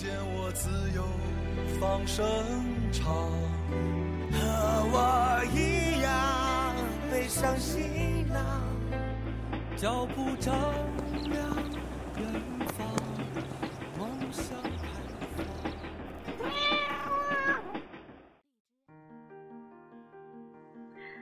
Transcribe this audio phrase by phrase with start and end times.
[0.00, 1.04] 见我自由
[1.78, 2.24] 放声
[2.90, 3.12] 唱，
[4.32, 4.40] 和
[4.94, 6.74] 我一样
[7.12, 8.40] 背上行囊，
[9.76, 10.54] 脚步丈
[11.24, 11.36] 量
[12.16, 12.26] 远
[12.78, 12.88] 方，
[13.98, 14.88] 梦想开
[16.38, 16.46] 放。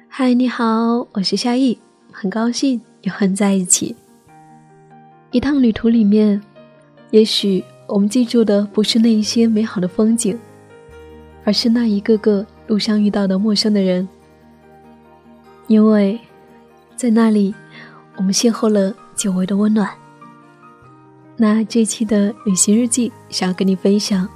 [0.09, 1.81] 嗨，你好，我是夏意，
[2.13, 3.97] 很高兴又和你在一起。
[5.33, 6.41] 一趟旅途里面，
[7.11, 10.39] 也许我们记住的不是那一些美好的风景，
[11.43, 14.07] 而是那一个个路上遇到的陌生的人，
[15.69, 16.21] 因为
[16.97, 17.55] 在那里，
[18.17, 19.89] 我们邂逅了久违的温暖。
[21.35, 24.29] 那这期的旅行日记，想要跟你分享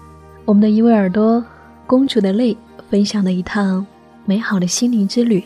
[0.47, 1.45] 我们的一位耳朵
[1.87, 2.57] 公主的泪
[2.89, 3.87] 分享的一趟
[4.25, 5.45] 美好的心灵之旅。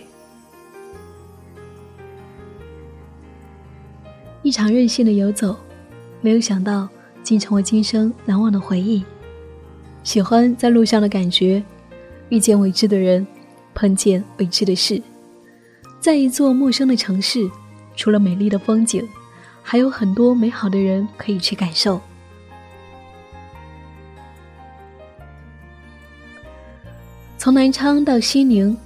[4.43, 5.57] 一场任性的游走，
[6.21, 6.89] 没有想到
[7.27, 9.05] 竟成为今生难忘的回忆。
[10.05, 11.61] 喜欢在路上的感觉，
[12.29, 13.27] 遇见未知的人，
[13.75, 15.03] 碰见未知的事。
[15.99, 17.51] 在一座陌生的城市，
[17.97, 19.05] 除了美丽的风景，
[19.61, 22.01] 还有很多美好的人可以去感受。
[27.37, 28.79] 从南昌到西宁，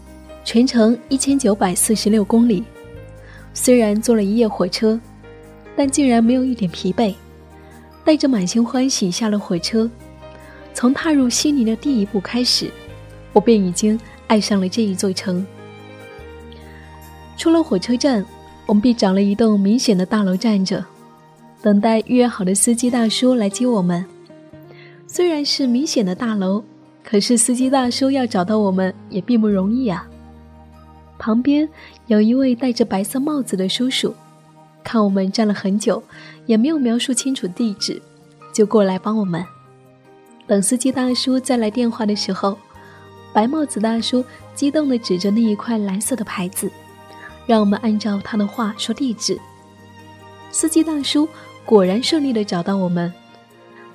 [0.45, 2.65] 全程一千九百四十六公里。
[3.53, 4.99] 虽然坐了一夜火车，
[5.77, 7.15] 但竟然没有一点疲惫，
[8.05, 9.89] 带着满心欢喜下了火车。
[10.73, 12.71] 从踏入悉尼的第一步开始，
[13.33, 15.45] 我便已经爱上了这一座城。
[17.37, 18.25] 出了火车站，
[18.67, 20.85] 我们便找了一栋明显的大楼站着，
[21.61, 24.05] 等待预约好的司机大叔来接我们。
[25.07, 26.63] 虽然是明显的大楼，
[27.03, 30.07] 可是司机大叔要找到我们也并不容易啊。
[31.19, 31.69] 旁边
[32.07, 34.15] 有一位戴着白色帽子的叔叔，
[34.83, 36.03] 看我们站了很久，
[36.47, 38.01] 也没有描述清楚地址，
[38.53, 39.45] 就过来帮我们。
[40.47, 42.59] 等司机大叔再来电话的时候，
[43.33, 44.25] 白帽子大叔
[44.55, 46.71] 激动地指着那一块蓝色的牌子，
[47.47, 49.39] 让我们按照他的话说地址。
[50.51, 51.29] 司机大叔
[51.65, 53.13] 果然顺利地找到我们，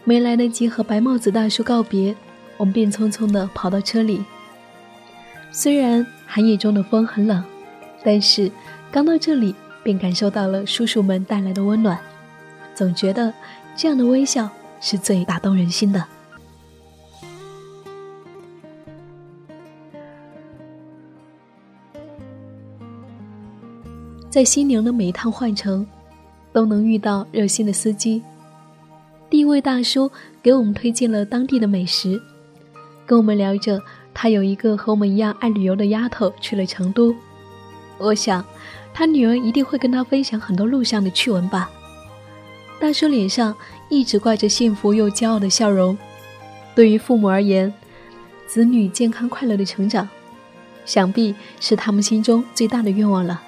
[0.05, 2.15] 没来得及和白帽子大叔告别，
[2.55, 4.23] 我们便匆匆地跑到车里。
[5.51, 7.43] 虽然寒夜中的风很冷，
[8.03, 8.49] 但是
[8.91, 9.53] 刚到这里
[9.85, 11.99] 便感受到了叔叔们带来的温暖，
[12.73, 13.31] 总觉得
[13.75, 14.49] 这样的微笑
[14.81, 16.03] 是最打动人心的。
[24.27, 25.85] 在西宁的每一趟换乘，
[26.51, 28.23] 都能遇到热心的司机。
[29.29, 32.19] 第一位大叔给我们推荐了当地的美食，
[33.05, 33.79] 跟我们聊着
[34.15, 37.13] 他有一个和我们一样爱旅游的丫头去了成都。
[37.99, 38.43] 我想，
[38.97, 41.69] 他女儿一定会跟他分享很多路上的趣闻吧。
[42.79, 43.53] 大叔脸上
[43.89, 45.97] 一直挂着幸福又骄傲的笑容。
[46.73, 47.73] 对于父母而言，
[48.47, 50.07] 子女健康快乐的成长，
[50.85, 53.41] 想必是他们心中最大的愿望了。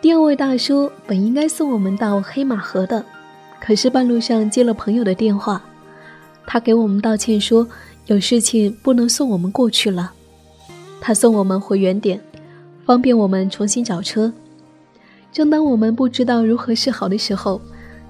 [0.00, 3.04] 第二位大叔本应该送我们到黑马河的，
[3.60, 5.60] 可是半路上接了朋友的电话，
[6.46, 7.66] 他给我们道歉说
[8.06, 10.12] 有事情不能送我们过去了。
[11.00, 12.20] 他送我们回原点，
[12.84, 14.32] 方便我们重新找车。
[15.32, 17.60] 正当我们不知道如何是好的时候，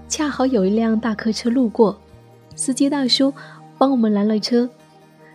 [0.09, 1.99] 恰好有一辆大客车路过，
[2.55, 3.33] 司机大叔
[3.77, 4.69] 帮我们拦了车，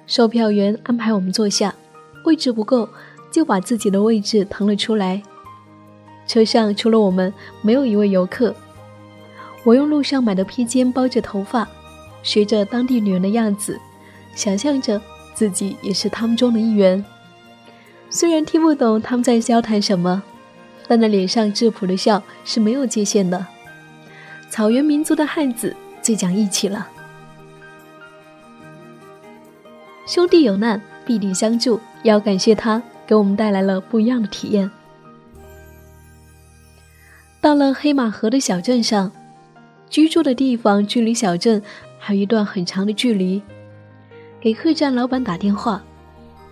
[0.07, 1.75] 售票员安排我们坐下，
[2.25, 2.89] 位置不够，
[3.31, 5.21] 就把自己的位置腾了出来。
[6.25, 8.55] 车上除了我们，没有一位游客。
[9.65, 11.67] 我用路上买的披肩包着头发，
[12.23, 13.79] 学着当地女人的样子，
[14.33, 15.01] 想象着
[15.33, 17.03] 自己也是他们中的一员。
[18.15, 20.21] 虽然听不懂他们在交谈什么，
[20.87, 23.43] 但那脸上质朴的笑是没有界限的。
[24.51, 26.87] 草原民族的汉子最讲义气了，
[30.05, 34.69] 兄弟有难必定相助，要感谢他给我们带来了不一样的体验。
[37.41, 39.11] 到了黑马河的小镇上，
[39.89, 41.59] 居住的地方距离小镇
[41.97, 43.41] 还有一段很长的距离。
[44.39, 45.83] 给客栈老板打电话，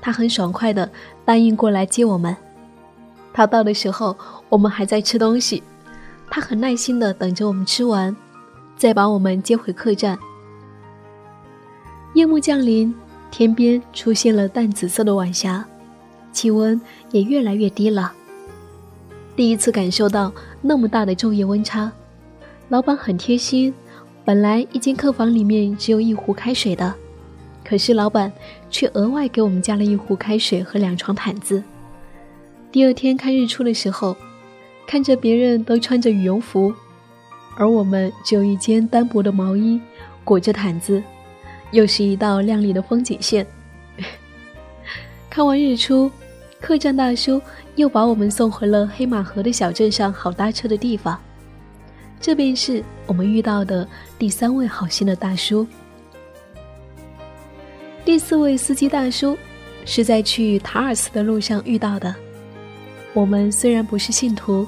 [0.01, 0.89] 他很爽快的
[1.23, 2.35] 答应过来接我们。
[3.31, 4.17] 他到的时候，
[4.49, 5.63] 我们还在吃东西，
[6.29, 8.13] 他很耐心的等着我们吃完，
[8.75, 10.17] 再把我们接回客栈。
[12.13, 12.93] 夜幕降临，
[13.29, 15.63] 天边出现了淡紫色的晚霞，
[16.33, 16.79] 气温
[17.11, 18.11] 也越来越低了。
[19.33, 21.89] 第一次感受到那么大的昼夜温差。
[22.67, 23.73] 老板很贴心，
[24.25, 26.93] 本来一间客房里面只有一壶开水的，
[27.63, 28.31] 可是老板
[28.69, 31.63] 却额外给我们加了一壶开水和两床毯子。
[32.71, 34.15] 第二天看日出的时候。
[34.87, 36.73] 看着别人都穿着羽绒服，
[37.55, 39.79] 而我们只有一件单薄的毛衣，
[40.25, 41.01] 裹着毯子，
[41.71, 43.47] 又是一道亮丽的风景线。
[45.29, 46.11] 看完日出，
[46.59, 47.41] 客栈大叔
[47.77, 51.17] 又把我们送回了黑马河的小镇上好搭车的地方。
[52.19, 53.87] 这便是我们遇到的
[54.19, 55.65] 第三位好心的大叔。
[58.03, 59.37] 第四位司机大叔
[59.85, 62.13] 是在去塔尔斯的路上遇到的。
[63.13, 64.67] 我们虽然不是信徒。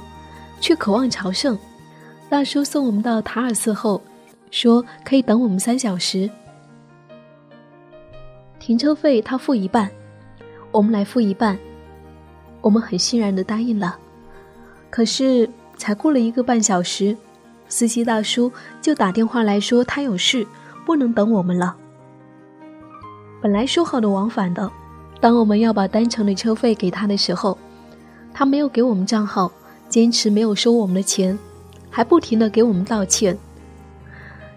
[0.63, 1.59] 却渴望朝圣。
[2.29, 4.01] 大叔送我们到塔尔寺后，
[4.49, 6.29] 说可以等我们三小时。
[8.61, 9.91] 停车费他付一半，
[10.71, 11.59] 我们来付一半。
[12.61, 13.99] 我们很欣然的答应了。
[14.89, 17.17] 可是才过了一个半小时，
[17.67, 18.49] 司机大叔
[18.81, 20.47] 就打电话来说他有事，
[20.85, 21.75] 不能等我们了。
[23.43, 24.71] 本来说好的往返的，
[25.19, 27.57] 当我们要把单程的车费给他的时候，
[28.33, 29.51] 他没有给我们账号。
[29.89, 31.37] 坚持没有收我们的钱，
[31.91, 33.37] 还不停的给我们道歉。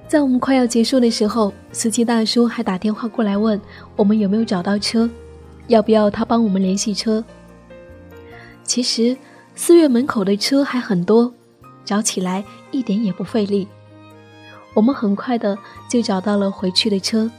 [0.09, 3.61] 在我们快要结束的时候，司机大叔还打电话过来问
[3.97, 5.11] 我们有没有找到车，
[5.67, 7.23] 要不要他帮我们联系车。
[8.63, 9.15] 其实
[9.55, 11.35] 寺院门口的车还很多，
[11.85, 13.69] 找起来一点也不费力。
[14.73, 15.59] 我们很快的
[15.91, 17.31] 就找到了回去的车。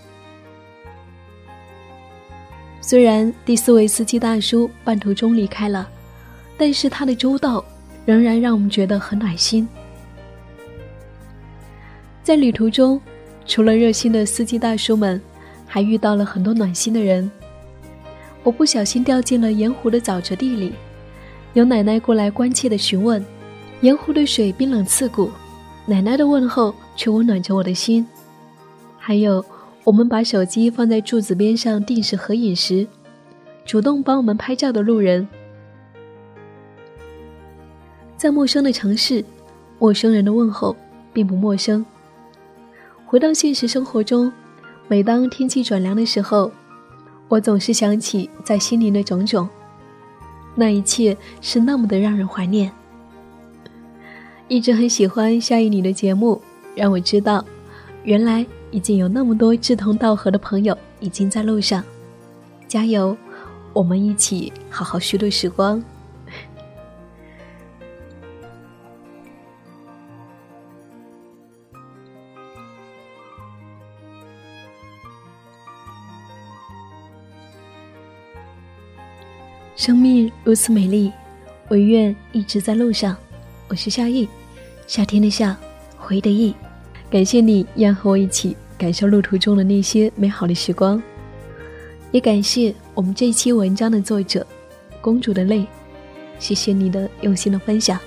[2.87, 5.89] 虽然第四位司机大叔半途中离开了，
[6.57, 7.63] 但是他的周到。
[8.05, 9.67] 仍然让我们觉得很暖心。
[12.23, 13.01] 在旅途中，
[13.45, 15.21] 除了热心的司机大叔们，
[15.65, 17.29] 还遇到了很多暖心的人。
[18.43, 20.71] 我不小心掉进了盐湖的沼泽地里，
[21.51, 23.21] 有奶奶过来关切的询问，
[23.81, 25.29] 盐湖的水冰冷刺骨，
[25.85, 28.07] 奶奶的问候却温暖着我的心。
[28.97, 29.43] 还有，
[29.87, 32.85] 我们把手机放在柱子边上定时合影时，
[33.63, 35.25] 主动帮我们拍照的路人。
[38.17, 39.23] 在陌生的城市，
[39.79, 40.75] 陌生人的问候
[41.13, 41.85] 并不陌生。
[43.05, 44.29] 回到现实生活中，
[44.89, 46.51] 每当天气转凉的时候，
[47.29, 49.47] 我总是想起在心灵的种种，
[50.53, 52.69] 那一切是那么的让人怀念。
[54.49, 56.41] 一直很喜欢夏一你的节目，
[56.75, 57.45] 让我知道，
[58.03, 61.83] 原来已经有那么多志同道合的朋友已经在路上。
[62.67, 63.15] 加油，
[63.73, 65.81] 我们一起好好虚度时光。
[79.75, 81.13] 生命如此美丽，
[81.69, 83.15] 唯愿一直在路上。
[83.69, 84.27] 我是夏意，
[84.87, 85.55] 夏天的夏，
[85.97, 86.53] 回忆的忆。
[87.09, 91.01] 感谢你愿和我一起感受路途中的那些美好的时光，
[92.11, 94.45] 也感谢我们这一期文章的作者
[94.99, 95.65] 公主的泪。
[96.37, 97.97] 谢谢你的用心的分享。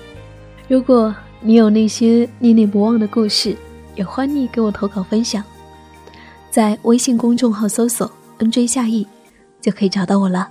[0.67, 3.55] 如果你有那些念念不忘的故事，
[3.95, 5.43] 也欢迎你给我投稿分享。
[6.51, 9.05] 在微信公众号搜索 “nj 夏意”，
[9.59, 10.47] 就可以找到我了。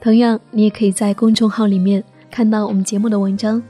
[0.00, 3.62] 同样，你也可以在公众号里面看到我们节目的文章。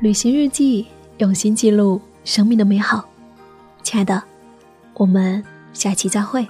[0.00, 0.86] 旅行日记，
[1.18, 3.04] 用心记录生命的美好。
[3.82, 4.22] 亲爱的，
[4.94, 5.42] 我们
[5.72, 6.46] 下期再会。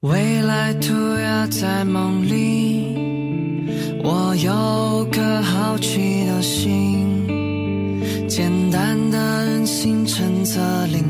[0.00, 3.68] 未来涂鸦在梦里，
[4.02, 11.04] 我有颗好奇的心，简单的人心成则灵，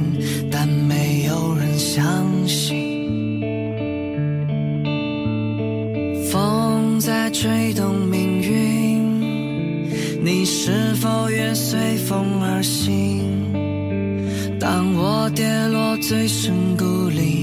[0.50, 2.92] 但没有人相信。
[6.30, 8.21] 风在吹动命运，
[10.24, 13.52] 你是否愿随风而行？
[14.60, 17.41] 当我跌落最深谷里，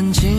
[0.00, 0.37] 是。